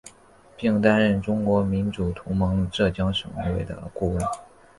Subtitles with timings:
[0.57, 4.25] 并担任中国民主同盟浙江省委的顾问。